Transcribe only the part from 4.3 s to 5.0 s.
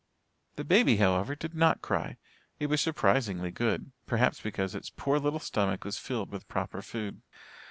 because its